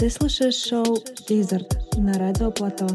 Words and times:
Ты 0.00 0.10
слушаешь 0.10 0.56
шоу 0.56 0.98
«Дизерт» 1.28 1.96
на 1.96 2.12
Радио 2.14 2.50
Плато. 2.50 2.86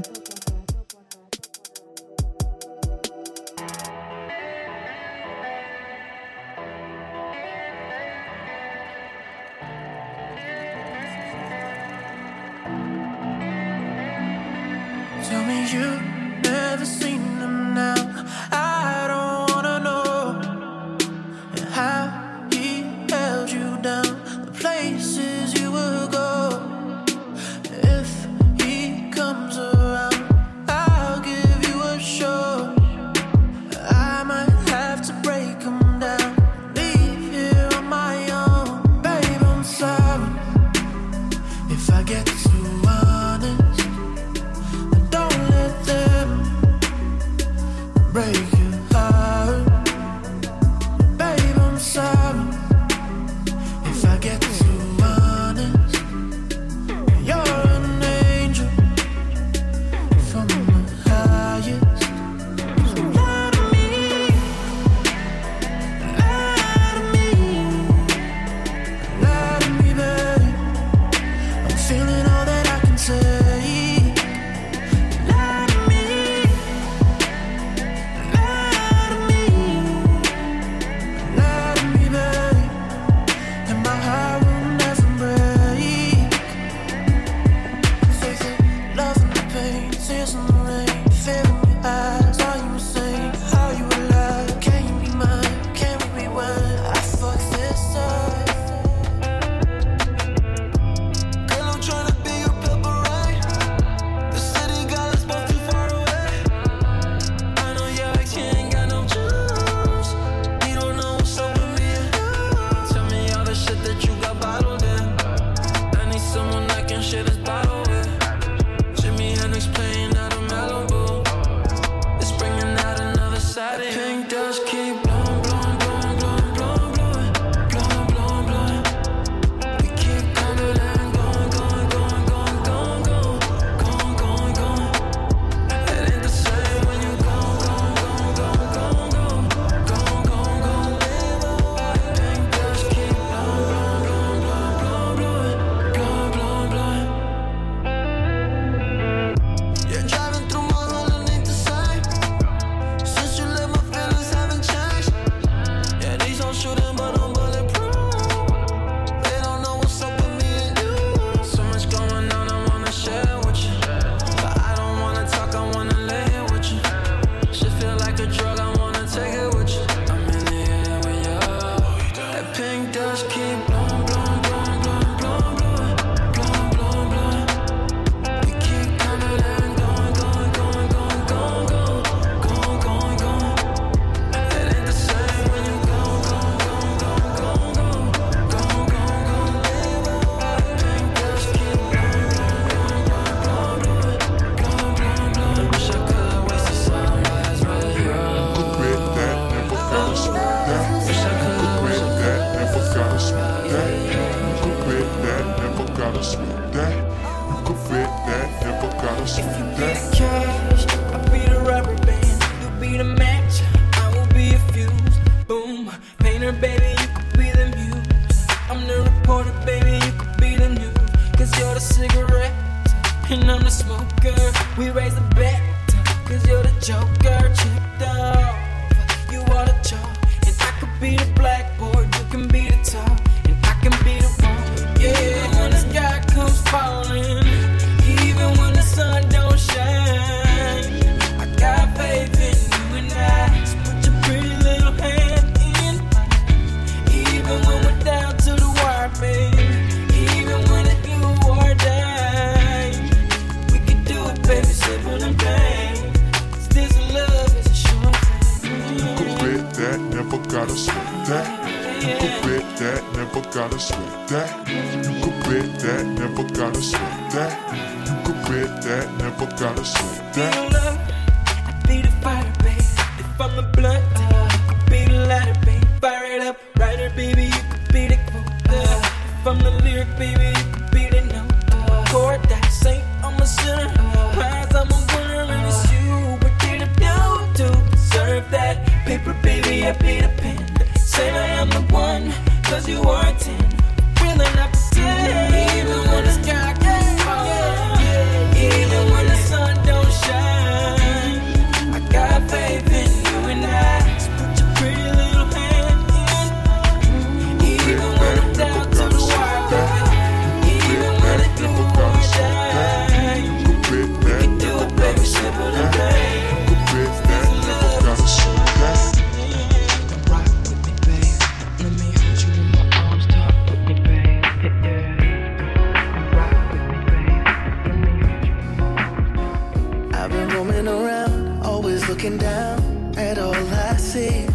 roaming 330.67 330.89
around, 330.89 331.63
always 331.63 332.09
looking 332.09 332.39
down 332.39 333.15
at 333.17 333.39
all 333.39 333.55
I 333.55 333.97
see. 333.97 334.47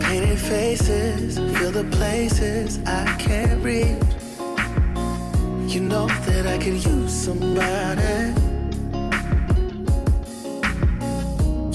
Painted 0.00 0.38
faces, 0.38 1.38
fill 1.38 1.72
the 1.72 1.86
places 1.90 2.78
I 2.86 3.04
can't 3.18 3.62
reach. 3.62 4.02
You 5.72 5.80
know 5.80 6.06
that 6.06 6.46
I 6.46 6.58
could 6.58 6.84
use 6.84 7.12
somebody. 7.12 8.32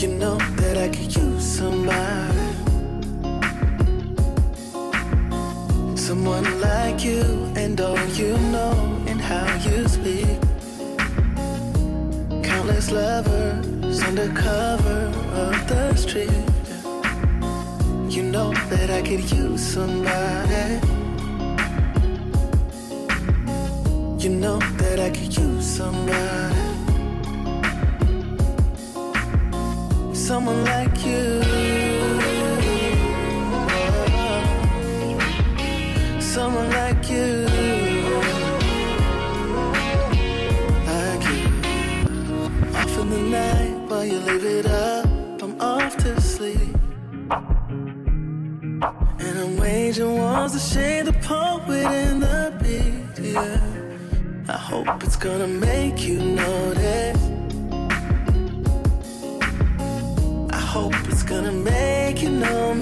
You 0.02 0.08
know 0.16 0.38
that 0.38 0.78
I 0.78 0.88
could 0.90 1.16
use 1.16 1.44
somebody. 1.44 2.38
Someone 5.98 6.62
like 6.62 7.04
you 7.04 7.52
and 7.56 7.80
all 7.82 8.06
you 8.10 8.38
know 8.54 9.04
and 9.08 9.20
how 9.20 9.46
you 9.66 9.88
speak. 9.88 10.39
Countless 12.70 12.92
lovers 12.92 14.04
under 14.04 14.28
cover 14.30 15.12
of 15.34 15.68
the 15.68 15.96
street. 15.96 16.30
You 18.16 18.22
know 18.22 18.54
that 18.70 18.92
I 18.92 19.02
could 19.02 19.32
use 19.32 19.66
somebody. 19.74 20.80
You 24.24 24.30
know 24.30 24.60
that 24.60 25.00
I 25.00 25.10
could 25.10 25.36
use 25.36 25.66
somebody. 25.66 26.56
Someone 30.14 30.64
like 30.66 31.04
you. 31.04 31.59
You 44.10 44.20
leave 44.22 44.46
it 44.46 44.66
up, 44.66 45.06
I'm 45.44 45.62
off 45.62 45.96
to 45.98 46.20
sleep. 46.20 46.76
And 49.20 49.36
I'm 49.42 49.58
waging 49.58 50.14
wars 50.16 50.54
to 50.54 50.60
shade 50.60 51.06
the 51.06 51.14
poet 51.14 51.86
in 52.06 52.20
the 52.20 52.52
beat, 52.60 53.24
yeah. 53.24 53.62
I 54.48 54.58
hope 54.58 55.04
it's 55.04 55.16
gonna 55.16 55.48
make 55.48 56.08
you 56.08 56.18
notice. 56.20 57.22
I 60.60 60.62
hope 60.76 60.96
it's 61.12 61.24
gonna 61.24 61.52
make 61.52 62.24
you 62.24 62.32
know, 62.32 62.74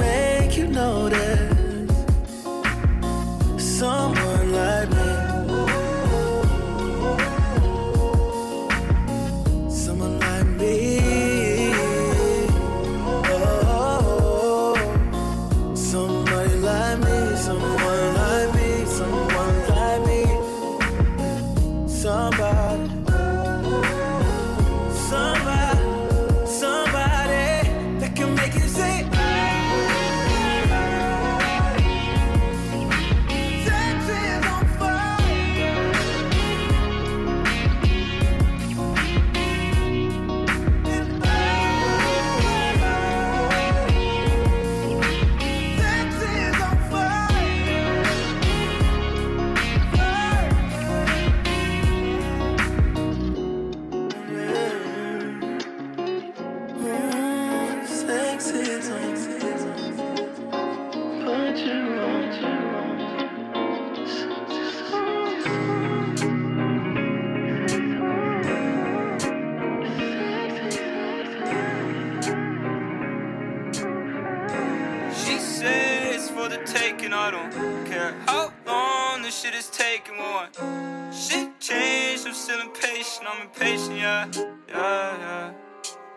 I'm 83.37 83.43
impatient, 83.43 83.97
yeah, 83.97 84.31
yeah, 84.67 85.17
yeah. 85.17 85.53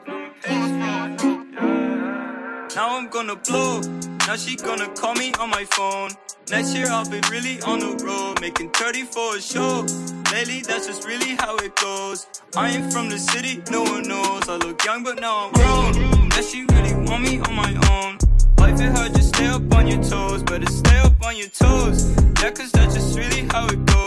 I'm 0.06 0.24
impatient, 0.24 1.52
yeah. 1.52 2.68
Now 2.74 2.96
I'm 2.96 3.08
gonna 3.10 3.36
blow. 3.36 3.80
Now 4.26 4.36
she 4.36 4.56
gonna 4.56 4.88
call 4.94 5.14
me 5.14 5.30
on 5.38 5.50
my 5.50 5.66
phone. 5.66 6.12
Next 6.50 6.74
year 6.74 6.86
I'll 6.88 7.08
be 7.08 7.20
really 7.30 7.60
on 7.62 7.80
the 7.80 8.02
road, 8.02 8.40
making 8.40 8.70
30 8.70 9.02
for 9.02 9.36
a 9.36 9.40
show. 9.40 9.84
Lately, 10.32 10.62
that's 10.62 10.86
just 10.86 11.06
really 11.06 11.36
how 11.36 11.56
it 11.56 11.76
goes. 11.76 12.26
I 12.56 12.70
ain't 12.70 12.90
from 12.90 13.10
the 13.10 13.18
city, 13.18 13.62
no 13.70 13.82
one 13.82 14.08
knows. 14.08 14.48
I 14.48 14.56
look 14.56 14.82
young, 14.82 15.04
but 15.04 15.20
now 15.20 15.48
I'm 15.48 15.52
grown. 15.52 16.28
That 16.30 16.44
she 16.50 16.64
really 16.72 16.94
want 17.06 17.22
me 17.22 17.38
on 17.40 17.54
my 17.54 17.72
own. 17.90 18.16
Life 18.56 18.80
it 18.80 18.96
hard, 18.96 19.14
just 19.14 19.28
stay 19.28 19.46
up 19.46 19.74
on 19.74 19.86
your 19.86 20.02
toes. 20.02 20.42
Better 20.42 20.72
stay 20.72 20.98
up 21.00 21.22
on 21.22 21.36
your 21.36 21.48
toes. 21.48 22.16
Yeah, 22.40 22.50
cause 22.52 22.72
that's 22.72 22.94
just 22.94 23.18
really 23.18 23.46
how 23.50 23.66
it 23.66 23.84
goes. 23.84 24.00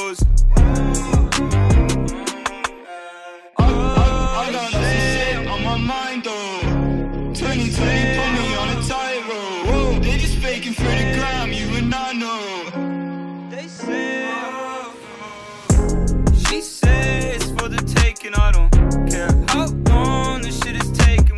How 19.13 19.67
long 19.89 20.41
this 20.41 20.59
shit 20.59 20.75
is 20.75 20.91
taking. 20.91 21.37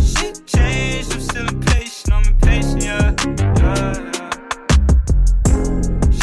Shit 0.00 0.46
changed, 0.46 1.12
I'm 1.12 1.20
still 1.20 1.48
impatient, 1.48 2.12
I'm 2.12 2.24
impatient, 2.24 2.84
yeah, 2.84 3.14
yeah. 3.58 4.10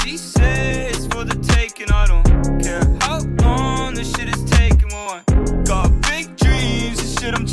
She 0.01 0.17
says 0.17 1.07
for 1.07 1.23
the 1.25 1.35
taking, 1.55 1.91
I 1.91 2.07
don't 2.07 2.63
care 2.63 2.85
how 3.01 3.19
long 3.43 3.95
this 3.95 4.09
shit 4.15 4.29
is 4.29 4.43
taking. 4.45 4.89
Got 5.65 5.89
big 6.03 6.35
dreams, 6.37 7.19
shit 7.19 7.33
I'm 7.33 7.45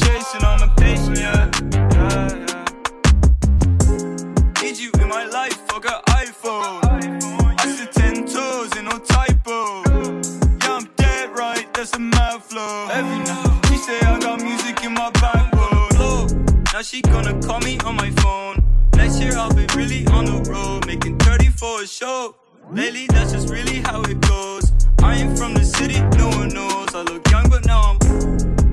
flow. 12.43 12.89
Every 12.91 13.19
night, 13.19 13.67
she 13.69 13.77
say 13.77 14.01
I 14.01 14.19
got 14.19 14.43
music 14.43 14.83
in 14.83 14.95
my 14.95 15.11
backbone. 15.11 15.89
Low. 15.99 16.27
Now 16.73 16.83
she 16.83 17.01
gonna 17.03 17.41
call 17.43 17.61
me 17.61 17.79
on 17.81 17.97
my 17.97 18.11
phone. 18.23 18.63
Next 18.97 19.21
year 19.21 19.37
I'll 19.37 19.55
be 19.55 19.67
really 19.77 20.07
on 20.09 20.25
the 20.25 20.39
road, 20.51 20.87
making 20.87 21.19
30 21.19 21.47
for 21.49 21.83
a 21.83 21.87
show. 21.87 22.35
Lately, 22.71 23.07
that's 23.09 23.33
just 23.33 23.49
really 23.49 23.81
how 23.81 24.03
it 24.03 24.21
goes. 24.21 24.73
I 25.03 25.17
ain't 25.17 25.39
from 25.39 25.55
the 25.55 25.65
city, 25.65 26.01
no 26.19 26.29
one 26.31 26.49
knows. 26.49 26.95
I 26.95 27.03
look 27.03 27.29
young, 27.31 27.49
but 27.49 27.65
now 27.67 27.81
I'm. 27.91 27.99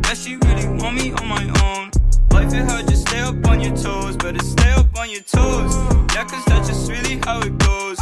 Yeah, 0.06 0.14
she 0.14 0.36
really 0.38 0.68
want 0.82 0.96
me 0.96 1.12
on 1.14 1.28
my 1.28 1.44
own. 1.66 1.92
Life 2.32 2.54
it 2.54 2.70
hard, 2.70 2.88
just 2.88 3.08
stay 3.08 3.20
up 3.20 3.46
on 3.48 3.60
your 3.62 3.76
toes. 3.76 4.16
Better 4.18 4.44
stay 4.44 4.72
up 4.72 4.98
on 4.98 5.10
your 5.10 5.22
toes. 5.22 5.76
Yeah, 6.16 6.26
cause 6.26 6.44
that's 6.46 6.68
just 6.70 6.90
really 6.90 7.20
how 7.24 7.40
it 7.42 7.58
goes. 7.58 7.98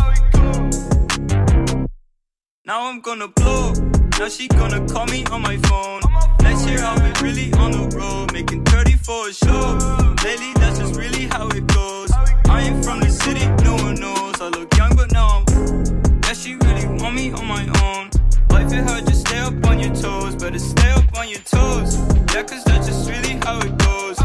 Now 2.66 2.88
I'm 2.88 3.00
gonna 3.02 3.30
blow. 3.30 3.87
Now 4.20 4.30
she 4.30 4.48
gonna 4.48 4.84
call 4.88 5.06
me 5.06 5.24
on 5.26 5.44
my 5.44 5.58
phone. 5.58 6.02
Next 6.42 6.68
year 6.68 6.80
I'll 6.82 7.00
be 7.00 7.12
really 7.22 7.54
on 7.54 7.72
the 7.72 7.96
road, 7.96 8.34
making 8.34 8.64
30 8.64 8.94
for 8.94 9.30
a 9.30 9.34
show. 9.34 9.78
Lately, 10.24 10.54
that's 10.56 10.80
just 10.80 10.96
really 10.96 11.28
how 11.28 11.48
it 11.50 11.68
goes. 11.68 12.12
I 12.50 12.64
ain't 12.64 12.84
from 12.84 13.00
the 13.00 13.12
city, 13.12 13.46
no 13.64 13.76
one 13.76 13.96
knows. 13.96 14.42
I 14.42 14.48
look 14.48 14.76
young, 14.76 14.96
but 14.96 15.12
now 15.12 15.44
I'm. 15.48 16.22
Yeah, 16.24 16.34
she 16.34 16.56
really 16.56 16.88
want 17.00 17.14
me 17.14 17.32
on 17.32 17.46
my 17.46 17.62
own. 17.86 18.10
Life 18.50 18.74
it 18.74 18.84
hard, 18.90 19.06
just 19.06 19.28
stay 19.28 19.38
up 19.38 19.64
on 19.68 19.80
your 19.80 19.94
toes. 19.94 20.36
Better 20.36 20.58
stay 20.58 20.90
up 20.92 21.16
on 21.16 21.30
your 21.30 21.42
toes. 21.42 21.98
Yeah, 22.34 22.42
cause 22.42 22.64
that's 22.64 22.88
just 22.88 23.08
really 23.08 23.38
how 23.44 23.60
it 23.60 23.78
goes. 23.78 24.18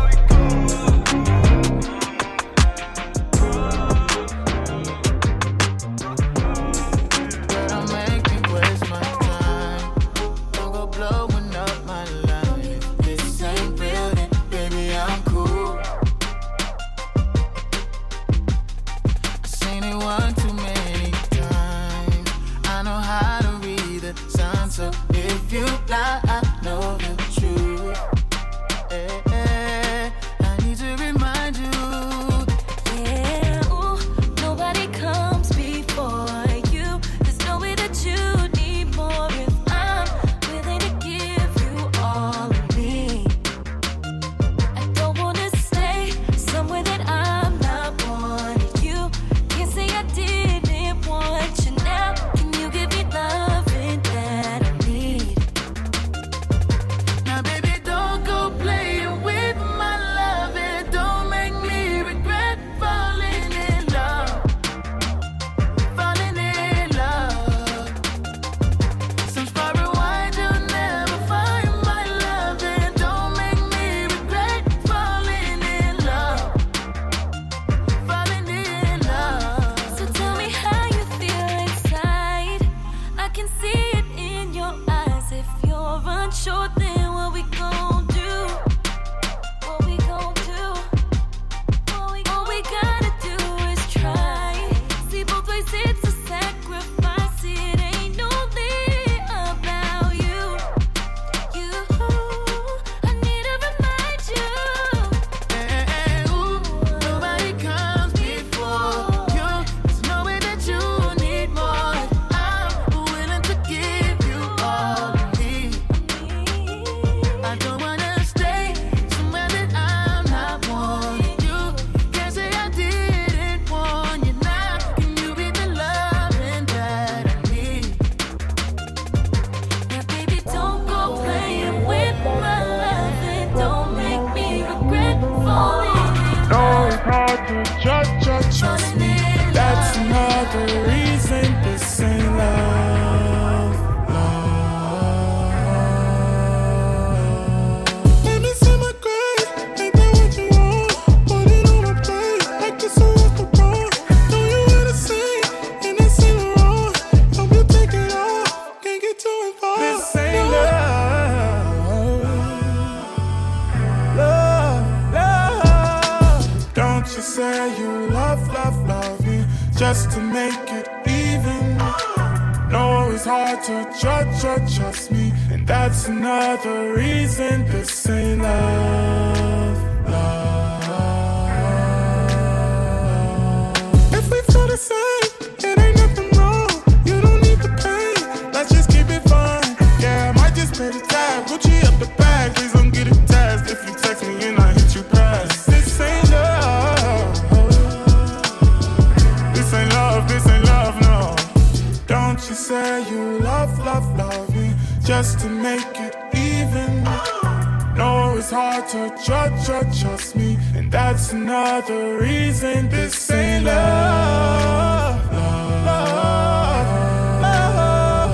trust 210.02 210.35
me. 210.37 210.59
And 210.75 210.90
that's 210.90 211.32
another 211.32 212.18
reason 212.18 212.88
this 212.88 213.30
ain't 213.30 213.64
love. 213.64 215.32
love, 215.32 216.06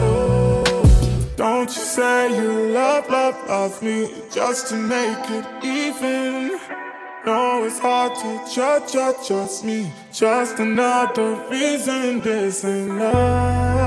love. 0.00 1.36
Don't 1.36 1.68
you 1.68 1.82
say 1.96 2.36
you 2.36 2.72
love, 2.72 3.08
love, 3.10 3.36
love 3.48 3.82
me 3.82 4.10
just 4.30 4.68
to 4.68 4.76
make 4.76 5.30
it 5.38 5.46
even. 5.62 6.58
No, 7.26 7.64
it's 7.64 7.78
hard 7.78 8.14
to 8.22 8.30
judge, 8.54 8.92
judge, 8.92 9.26
trust 9.26 9.64
me. 9.64 9.92
Just 10.12 10.58
another 10.58 11.34
reason 11.50 12.20
this 12.20 12.64
ain't 12.64 12.98
love. 12.98 13.77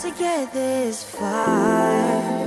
To 0.00 0.10
get 0.12 0.50
this 0.54 1.04
far. 1.04 2.40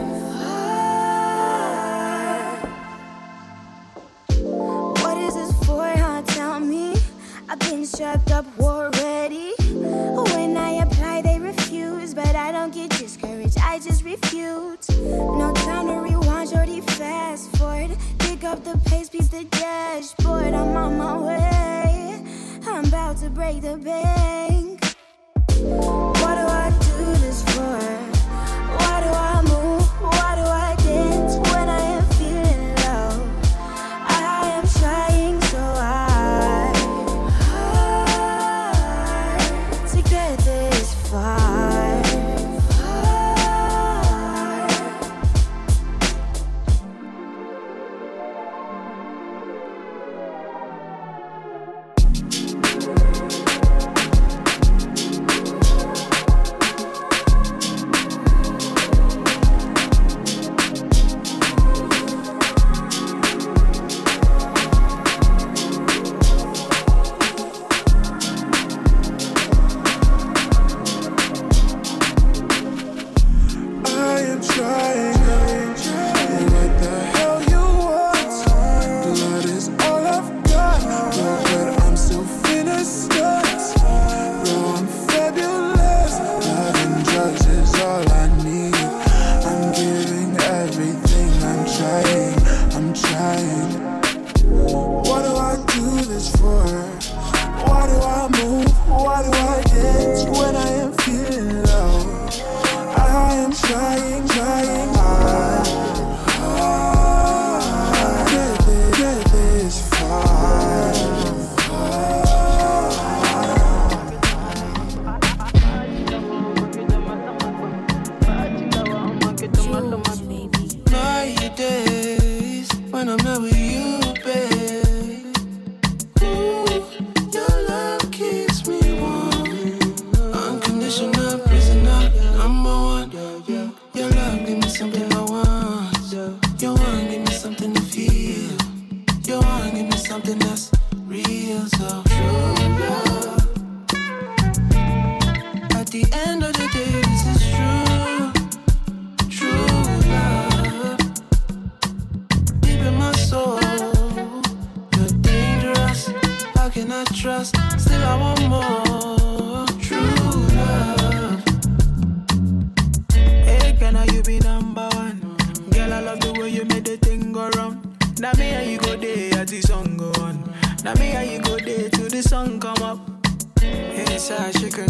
What 5.04 5.18
is 5.20 5.36
this 5.36 5.52
for, 5.64 5.86
huh? 5.86 6.24
Tell 6.26 6.60
me. 6.60 6.96
I've 7.48 7.60
been 7.60 7.86
strapped 7.86 8.32
up 8.32 8.48
already. 8.60 9.54
When 9.60 10.58
I 10.58 10.82
apply, 10.82 11.22
they 11.22 11.38
refuse, 11.38 12.16
but 12.16 12.36
I 12.36 12.52
don't 12.52 12.74
get 12.74 12.90
discouraged. 12.90 13.60
I 13.60 13.78
just 13.78 14.04
refuse. 14.04 14.90
No 14.90 15.54
time 15.54 15.88
to 15.90 15.98
rewind, 16.02 16.50
shorty, 16.50 16.82
fast 16.82 17.56
forward. 17.58 17.96
Pick 18.18 18.44
up 18.46 18.64
the 18.64 18.80
pace, 18.90 19.10
beat 19.10 19.30
the 19.30 19.44
dashboard. 19.44 20.56
I'm 20.56 20.76
on 20.76 20.98
my 20.98 21.18
way. 21.20 22.26
I'm 22.66 22.86
about 22.86 23.18
to 23.18 23.30
break 23.30 23.62
the 23.62 23.78
bank. 23.78 24.33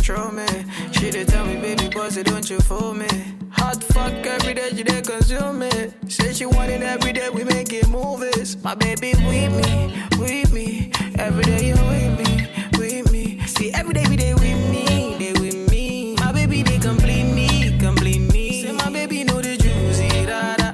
Control 0.04 0.32
me. 0.32 0.46
She 0.92 1.12
did 1.12 1.30
tell 1.30 1.46
me, 1.46 1.56
baby, 1.56 1.88
boss, 1.88 2.16
don't 2.18 2.50
you 2.50 2.60
fool 2.60 2.94
me. 2.94 3.08
Hot 3.52 3.82
fuck 3.82 4.12
every 4.26 4.54
day, 4.54 4.70
she 4.76 4.84
did 4.84 5.08
consume 5.08 5.60
me. 5.60 5.72
Say 6.10 6.34
she 6.34 6.46
want 6.46 6.72
it 6.72 6.82
every 6.82 7.14
day, 7.14 7.30
we 7.30 7.46
making 7.46 7.90
movies. 7.90 8.58
My 8.62 8.76
baby 8.76 9.14
with 9.28 9.54
me, 9.62 10.04
with 10.20 10.52
me. 10.52 10.92
Every 11.18 11.44
day 11.44 11.68
you 11.70 11.76
with 11.76 12.20
me, 12.20 12.50
with 12.78 13.12
me. 13.14 13.40
See, 13.48 13.72
every 13.74 13.94
day, 13.94 14.06
we 14.10 14.18
day 14.18 14.34
with 14.34 14.62
me, 14.72 15.16
they 15.20 15.34
with 15.40 15.72
me. 15.72 16.16
My 16.20 16.34
baby, 16.34 16.64
they 16.64 16.80
complete 16.80 17.24
me, 17.34 17.78
complete 17.80 18.20
me. 18.34 18.64
Say, 18.64 18.74
my 18.74 18.90
baby, 18.90 19.24
know 19.24 19.40
the 19.40 19.56
juicy, 19.56 20.08
eh, 20.18 20.26
da 20.26 20.56
da. 20.58 20.74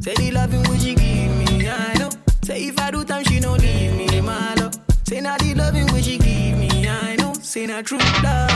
Say, 0.00 0.14
the 0.14 0.30
loving 0.30 0.62
what 0.68 0.80
she 0.80 0.94
give 0.94 1.36
me, 1.36 1.68
I 1.68 1.94
know. 1.98 2.10
Say, 2.44 2.68
if 2.68 2.78
I 2.78 2.92
do 2.92 3.04
time, 3.04 3.24
she 3.24 3.40
don't 3.40 3.60
leave 3.60 3.96
me, 3.96 4.20
my 4.20 4.54
love. 4.54 4.74
Say, 5.02 5.20
not 5.20 5.40
the 5.40 5.54
loving 5.54 5.86
what 5.88 6.04
she 6.04 6.16
give 6.16 6.56
me, 6.56 6.88
I 6.88 7.16
know. 7.16 7.32
Say, 7.42 7.66
not 7.66 7.84
true 7.84 7.98
love. 8.22 8.47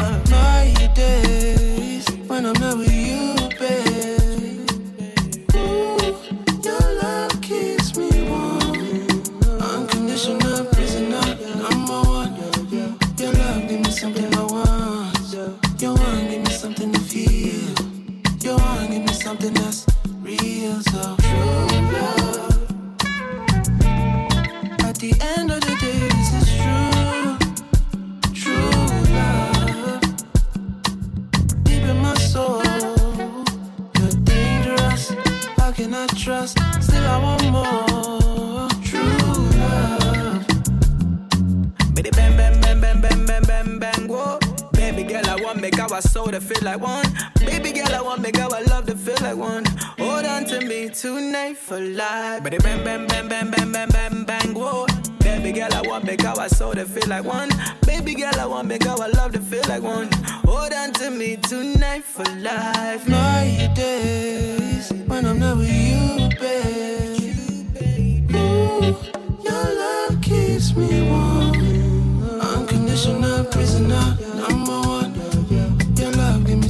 Make 45.63 45.79
our 45.79 46.01
to 46.01 46.41
feel 46.41 46.63
like 46.63 46.81
one. 46.81 47.07
Baby 47.37 47.71
girl, 47.71 47.95
I 47.95 48.03
want 48.03 48.21
make 48.21 48.37
our 48.41 48.63
love 48.65 48.85
to 48.87 48.97
feel 48.97 49.15
like 49.21 49.37
one. 49.37 49.65
Hold 49.97 50.25
on 50.27 50.45
to 50.47 50.61
me 50.67 50.89
tonight 50.89 51.57
for 51.57 51.79
life. 51.79 52.43
Baby, 52.43 52.59
bang, 52.59 52.83
bang, 52.83 53.07
bang, 53.07 53.29
bang, 53.29 53.49
bang, 53.49 53.71
bang, 53.71 53.89
bang, 53.89 54.25
bang, 54.25 54.55
whoa. 54.55 54.87
Baby 55.21 55.53
girl, 55.53 55.73
I 55.73 55.83
want 55.83 56.05
make 56.05 56.25
our 56.25 56.49
soul 56.49 56.75
to 56.75 56.85
feel 56.85 57.09
like 57.09 57.25
one. 57.25 57.49
Baby 57.87 58.17
girl, 58.17 58.35
I 58.41 58.47
want 58.47 58.67
make 58.67 58.85
our 58.87 59.09
love 59.11 59.33
to 59.35 59.41
feel 59.41 59.63
like 59.69 59.83
one. 59.85 60.11
Hold 60.45 60.73
on 60.73 60.93
to 60.95 61.11
me 61.13 61.37
tonight 61.37 62.03
for 62.03 62.25
life. 62.41 63.09
My 63.09 63.71
days 63.77 64.93
when 65.07 65.25
I'm 65.25 65.39
not 65.39 65.59
with 65.59 65.71
you, 65.71 66.29
babe. 66.41 68.35
Ooh, 68.35 68.97
your 69.45 69.67
love 69.83 70.21
keeps 70.23 70.75
me 70.75 71.09
warm. 71.09 72.41
Unconditional 72.41 73.45
prisoner, 73.45 74.19
one. 74.67 74.82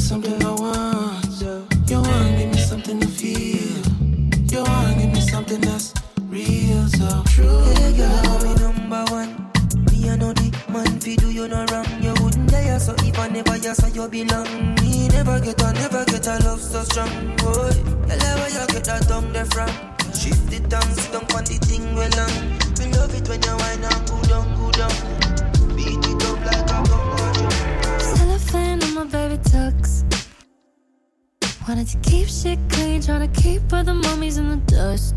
Something 0.03 0.45
I 0.45 0.51
want. 0.51 1.41
Your 1.89 2.03
one 2.03 2.37
give 2.37 2.51
me 2.51 2.59
something 2.59 2.99
to 3.01 3.07
feel. 3.07 3.83
Your 4.51 4.65
one 4.65 4.99
give 4.99 5.13
me 5.13 5.21
something 5.21 5.61
that's 5.61 5.95
real, 6.23 6.87
so 6.89 7.23
true. 7.29 7.63
You 7.79 7.93
number 8.59 9.05
one. 9.13 9.51
I 10.11 10.17
know 10.17 10.33
the 10.33 10.51
man 10.69 10.99
do 11.17 11.31
you 11.31 11.47
wrong. 11.71 11.87
You 12.03 12.13
wouldn't 12.21 12.51
dare, 12.51 12.79
so 12.81 12.95
if 12.99 13.19
I 13.19 13.29
never 13.29 13.57
you 13.95 14.09
belong. 14.09 14.75
Me 14.83 15.09
never 15.09 15.41
get 15.41 15.63
never 15.73 16.05
get 16.05 16.27
a 16.27 16.39
love 16.45 16.61
so 16.61 16.83
strong. 16.83 17.09
Boy, 17.37 17.71
tell 18.19 18.37
where 18.39 18.51
you 18.51 18.67
get 18.75 18.89
that 19.33 19.49
from. 19.53 19.71
Shift 20.13 20.51
the 20.51 20.59
the 21.45 21.59
thing 21.65 21.95
on. 22.19 22.33
We 22.79 22.93
love 22.99 23.15
it 23.15 23.29
when 23.29 23.41
you 23.43 23.57
whine 23.57 23.85
and 23.85 24.03
go 24.11 24.21
down, 24.29 24.47
go 24.59 24.71
down. 24.73 25.77
Beat 25.77 26.05
it 26.05 26.25
up 26.27 26.45
like 26.45 26.71
a 26.71 26.89
drum. 26.89 27.12
Cellophane 28.53 28.83
on 28.85 28.95
my 28.95 29.05
baby 29.05 29.39
tux. 29.39 30.05
Wanted 31.67 31.89
to 31.89 31.99
keep 31.99 32.29
shit 32.29 32.59
clean, 32.69 33.01
trying 33.01 33.31
to 33.31 33.41
keep 33.41 33.73
all 33.73 33.83
the 33.83 33.95
mummies 33.95 34.37
in 34.37 34.49
the 34.51 34.57
dust. 34.67 35.15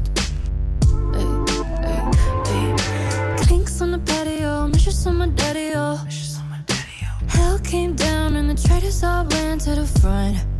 Clinks 3.45 3.81
on 3.81 3.91
the 3.91 3.99
patio, 3.99 4.67
mistress 4.67 5.05
on 5.05 5.17
my 5.17 5.27
daddy, 5.27 5.71
oh. 5.75 5.97
Hell 7.27 7.59
came 7.59 7.93
down 7.95 8.37
and 8.37 8.49
the 8.49 8.67
traitors 8.67 9.03
all 9.03 9.25
ran 9.25 9.59
to 9.59 9.75
the 9.75 9.85
front. 9.99 10.54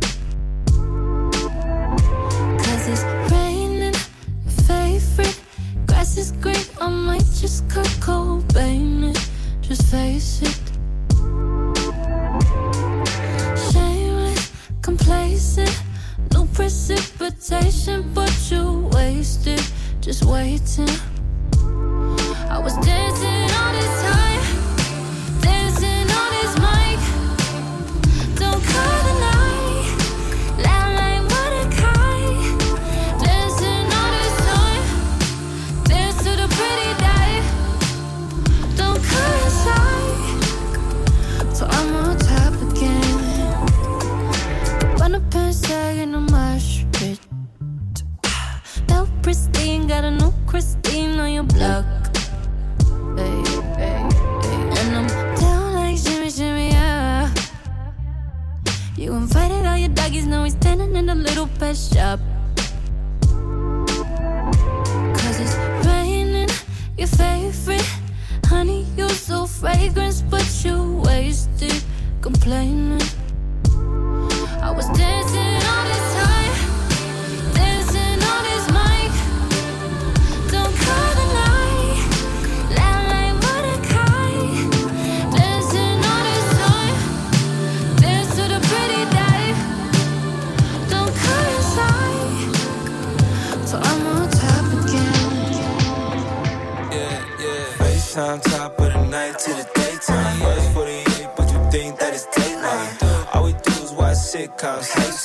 Watch 104.74 105.15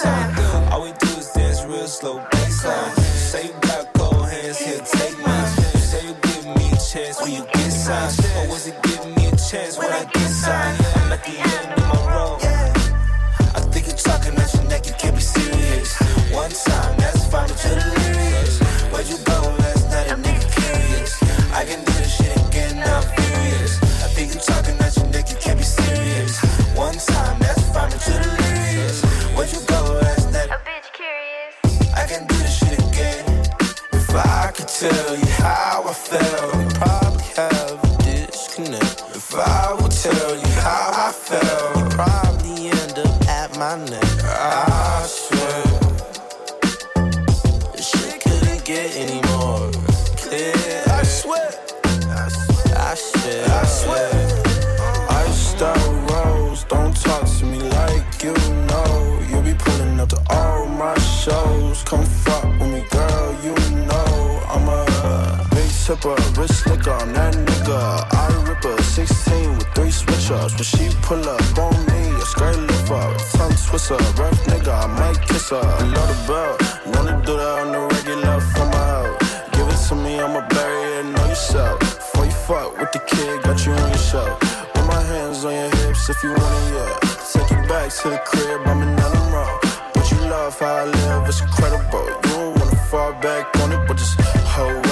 tipper, 65.91 66.15
rich 66.39 66.63
nigga, 66.69 67.01
I'm 67.01 67.13
that 67.13 67.33
nigga. 67.35 67.79
I 68.11 68.27
rip 68.47 68.63
a 68.63 68.81
16 68.81 69.57
with 69.57 69.67
three 69.75 69.91
switch 69.91 70.31
ups. 70.31 70.53
When 70.55 70.63
she 70.63 70.85
pull 71.01 71.23
up 71.27 71.57
on 71.57 71.75
me, 71.87 72.01
a 72.15 72.25
skirt 72.25 72.57
lift 72.57 72.91
up. 72.91 73.17
Tongue 73.35 73.57
twister, 73.67 73.99
rough 74.19 74.39
nigga, 74.47 74.71
I 74.71 74.87
might 74.87 75.19
kiss 75.27 75.49
her. 75.49 75.61
Below 75.61 76.05
the 76.11 76.17
belt, 76.27 76.59
to 76.59 77.25
do 77.25 77.33
that 77.37 77.59
on 77.61 77.71
the 77.75 77.81
regular 77.95 78.39
for 78.53 78.65
my 78.71 78.85
help. 78.93 79.19
Give 79.53 79.67
it 79.67 79.81
to 79.87 79.95
me, 79.95 80.19
I'ma 80.19 80.47
bury 80.47 80.99
it, 80.99 81.05
know 81.11 81.25
yourself. 81.27 81.79
Before 81.79 82.25
you 82.25 82.37
fuck 82.47 82.79
with 82.79 82.91
the 82.91 82.99
kid, 82.99 83.43
got 83.43 83.65
you 83.65 83.73
on 83.73 83.89
your 83.89 84.05
shelf. 84.11 84.39
Put 84.73 84.85
my 84.85 85.01
hands 85.11 85.43
on 85.43 85.53
your 85.53 85.71
hips 85.81 86.09
if 86.09 86.23
you 86.23 86.29
want 86.29 86.55
it, 86.59 86.67
yeah. 86.75 86.93
Take 87.33 87.49
you 87.51 87.61
back 87.67 87.91
to 87.99 88.09
the 88.09 88.21
crib, 88.29 88.61
I'm 88.65 88.81
in 88.81 88.95
nothing 88.95 89.27
wrong. 89.33 89.59
But 89.93 90.05
you 90.11 90.19
love 90.29 90.57
how 90.59 90.83
I 90.83 90.85
live, 90.85 91.27
it's 91.27 91.41
incredible. 91.41 92.07
You 92.07 92.35
don't 92.37 92.59
wanna 92.59 92.75
fall 92.89 93.13
back 93.13 93.45
on 93.61 93.71
it, 93.73 93.81
but 93.87 93.97
just 93.97 94.19
hold 94.55 94.90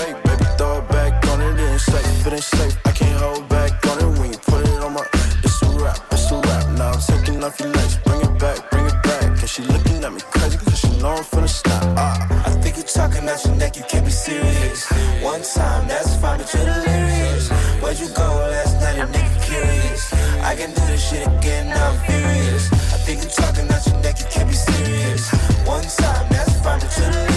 ain't 2.40 2.44
safe. 2.44 2.78
I 2.86 2.92
can't 2.92 3.20
hold 3.20 3.50
back 3.50 3.72
on 3.88 3.98
it 4.00 4.20
when 4.20 4.32
you 4.32 4.40
put 4.40 4.66
it 4.66 4.80
on 4.84 4.94
my. 4.94 5.06
It's 5.44 5.62
a 5.62 5.70
rap, 5.84 6.00
it's 6.12 6.32
a 6.32 6.36
rap. 6.48 6.66
Now 6.78 6.92
I'm 6.92 7.02
taking 7.02 7.44
off 7.44 7.60
your 7.60 7.70
legs, 7.70 7.98
bring 8.06 8.22
it 8.22 8.40
back, 8.40 8.58
bring 8.72 8.86
it 8.86 9.00
back. 9.04 9.24
And 9.42 9.50
she 9.50 9.62
looking 9.64 10.04
at 10.04 10.12
me 10.14 10.22
crazy, 10.32 10.58
cause 10.58 10.80
she 10.80 10.90
know 11.02 11.16
I'm 11.20 11.24
finna 11.24 11.50
snap. 11.50 11.84
Ah, 11.98 12.16
I 12.48 12.52
think 12.62 12.78
you're 12.78 12.94
talking 13.00 13.28
at 13.28 13.44
your 13.46 13.56
neck, 13.56 13.76
you 13.76 13.84
can't 13.92 14.06
be 14.06 14.12
serious. 14.12 14.80
One 15.22 15.42
time, 15.42 15.88
that's 15.88 16.16
fine, 16.22 16.40
but 16.40 16.54
you're 16.54 16.64
delirious. 16.64 17.50
Where'd 17.82 18.00
you 18.00 18.10
go 18.16 18.28
last 18.56 18.74
night, 18.82 18.98
a 19.04 19.06
nigga 19.16 19.36
curious? 19.50 20.14
I 20.50 20.56
can 20.56 20.70
do 20.70 20.82
this 20.92 21.04
shit 21.10 21.28
again, 21.28 21.68
I'm 21.76 21.96
furious. 22.08 22.72
I 22.96 22.98
think 23.06 23.22
you're 23.24 23.38
talking 23.42 23.68
at 23.76 23.86
your 23.86 24.00
neck, 24.04 24.16
you 24.20 24.28
can't 24.32 24.48
be 24.48 24.56
serious. 24.56 25.24
One 25.68 25.84
time, 25.84 26.26
that's 26.32 26.56
fine, 26.64 26.80
but 26.80 26.92
you're 26.98 27.12
delirious. 27.12 27.29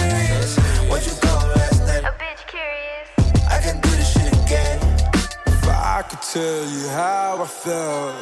Tell 6.33 6.65
you 6.65 6.87
how 6.89 7.43
I 7.43 7.45
felt. 7.45 8.15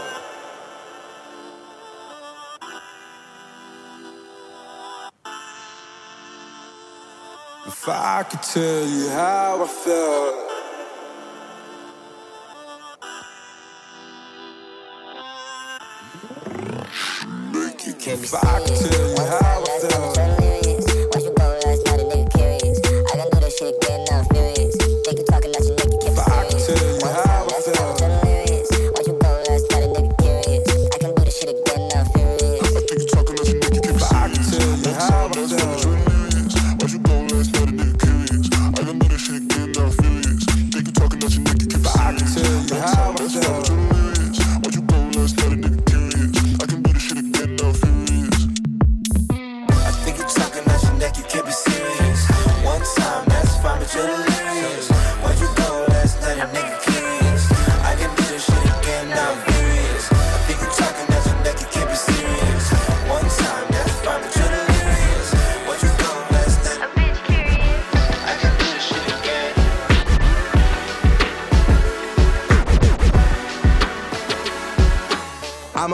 If 7.67 7.87
I 7.87 8.23
could 8.29 8.43
tell 8.43 8.85
you 8.85 9.09
how 9.11 9.63
I 9.63 9.67
felt. 9.67 10.51
If 18.03 18.33
I 18.33 18.59
could 18.59 18.75
tell 18.75 19.09
you 19.09 19.15
how 19.25 19.63
I 19.63 19.79
felt. 19.79 20.20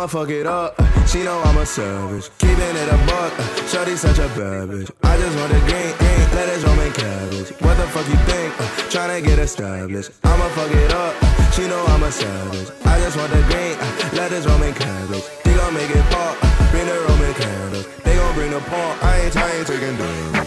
I 0.07 0.09
fuck 0.09 0.29
it 0.29 0.47
up. 0.47 0.73
She 1.05 1.21
know 1.25 1.41
I'm 1.43 1.57
a 1.57 1.65
savage. 1.65 2.29
Keeping 2.37 2.75
it 2.79 2.87
a 2.87 2.97
buck. 3.11 3.33
Shorty 3.67 3.97
such 3.97 4.19
a 4.19 4.29
bad 4.39 4.69
bitch. 4.71 4.89
I 5.03 5.17
just 5.17 5.35
want 5.35 5.51
the 5.51 5.59
green 5.67 5.91
ink, 5.91 6.31
lettuce, 6.31 6.63
Roman 6.63 6.93
cabbage. 6.93 7.49
What 7.59 7.75
the 7.75 7.87
fuck 7.91 8.07
you 8.07 8.15
think? 8.23 8.55
Uh, 8.55 8.63
Tryna 8.87 9.21
get 9.25 9.37
established. 9.37 10.11
I'ma 10.23 10.47
fuck 10.55 10.71
it 10.71 10.93
up. 10.93 11.13
She 11.51 11.67
know 11.67 11.83
I'm 11.87 12.03
a 12.03 12.09
savage. 12.09 12.71
I 12.85 12.99
just 12.99 13.17
want 13.17 13.33
the 13.33 13.41
green 13.51 13.75
uh, 13.75 14.15
lettuce, 14.15 14.45
Roman 14.45 14.73
cabbage. 14.73 15.25
They 15.43 15.53
gon' 15.53 15.73
make 15.73 15.91
it 15.91 16.05
pop. 16.07 16.39
Bring 16.71 16.87
the 16.87 17.05
Roman 17.09 17.33
candles. 17.33 17.87
They 18.05 18.15
gon' 18.15 18.33
bring 18.35 18.51
the 18.51 18.61
pork. 18.61 19.03
I 19.03 19.19
ain't, 19.25 19.35
I 19.35 19.57
ain't 19.57 19.67
taking 19.67 19.97
damage. 19.97 20.46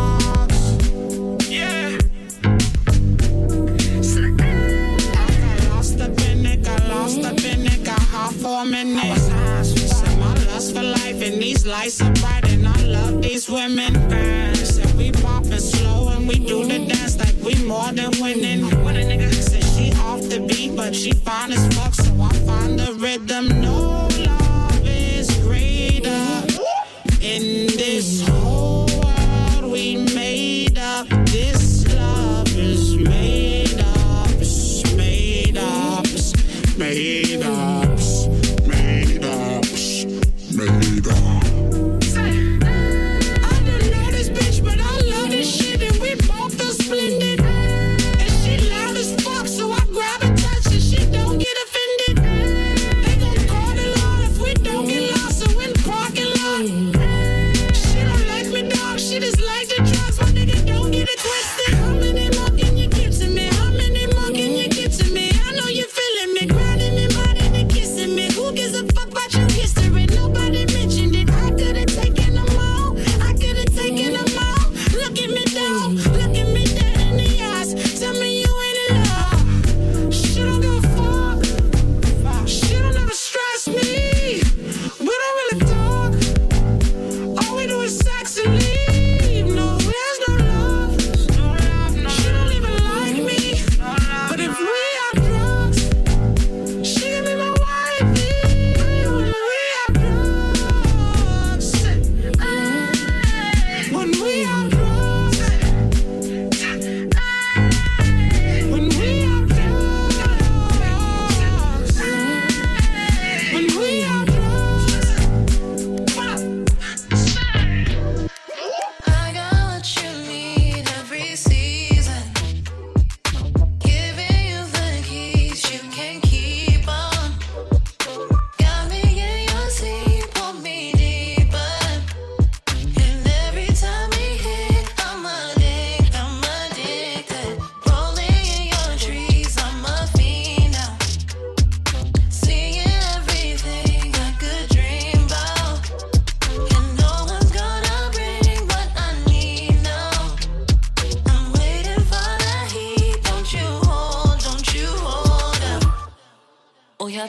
lights 11.71 12.01
are 12.01 12.11
bright 12.15 12.45
and 12.51 12.67
I 12.67 12.81
love 12.83 13.21
these 13.21 13.49
women 13.49 13.93
fans. 14.09 14.77
And 14.77 14.93
we 14.97 15.11
poppin' 15.11 15.59
slow 15.59 16.09
and 16.09 16.27
we 16.27 16.35
do 16.35 16.65
the 16.65 16.79
dance 16.85 17.17
like 17.17 17.35
we 17.45 17.55
more 17.65 17.91
than 17.93 18.11
winning. 18.21 18.61
When 18.83 18.97
a 18.97 19.03
nigga 19.03 19.33
said 19.33 19.63
she 19.63 19.93
off 20.01 20.21
the 20.29 20.41
beat, 20.41 20.75
but 20.75 20.93
she 20.93 21.11
fine 21.13 21.51
as 21.53 21.63
fuck, 21.75 21.93
so 21.93 22.11
I 22.21 22.33
find 22.45 22.77
the 22.77 22.93
rhythm. 22.93 23.61
No. 23.61 24.10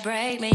break 0.02 0.40
me. 0.40 0.51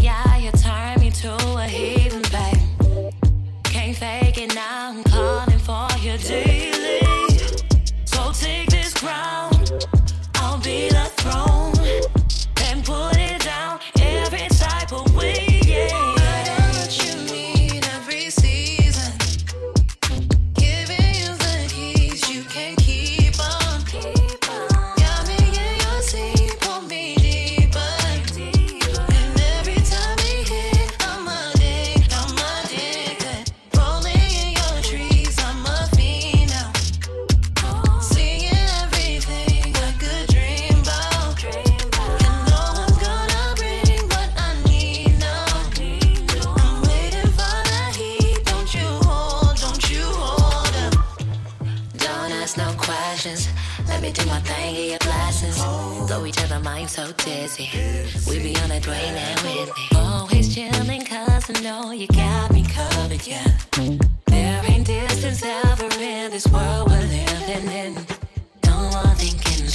Convinced 67.26 68.20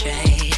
that 0.04 0.51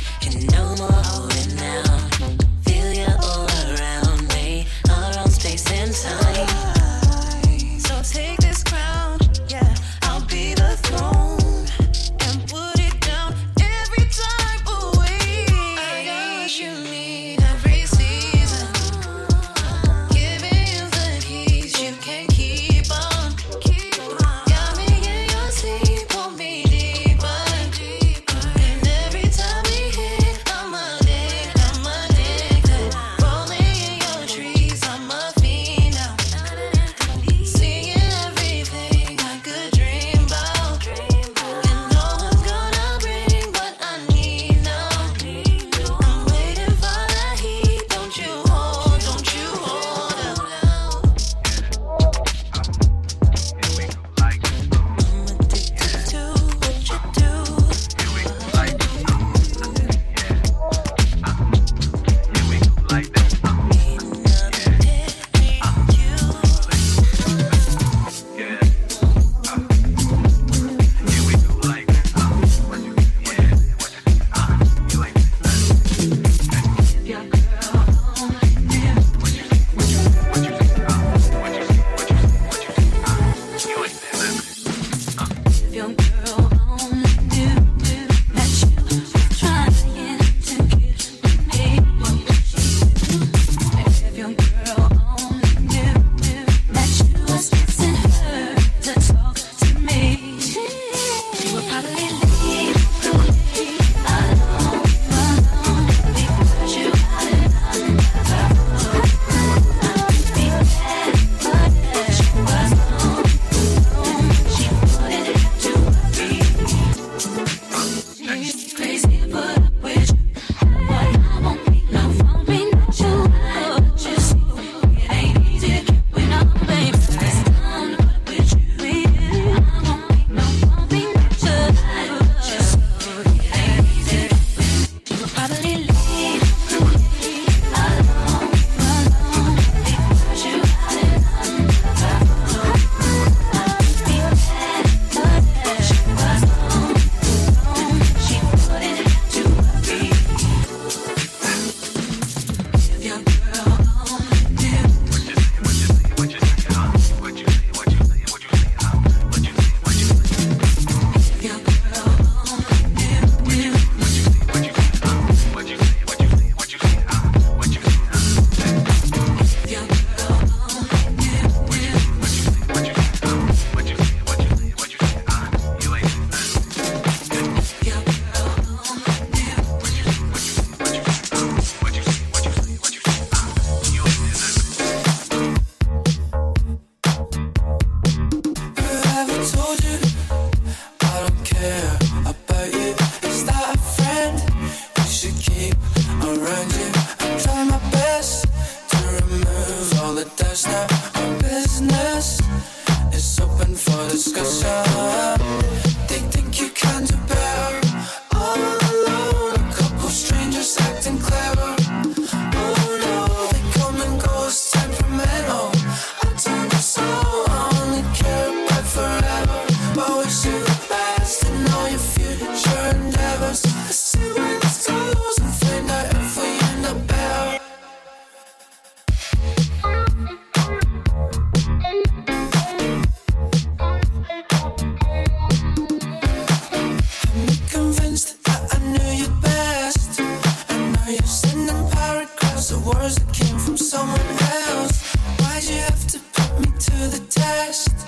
test. 247.35 248.07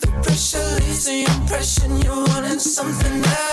The 0.00 0.10
pressure 0.22 0.68
leaves 0.80 1.04
the 1.06 1.24
impression 1.24 2.00
you're 2.02 2.24
wanting 2.28 2.58
something 2.58 3.24
else. 3.24 3.47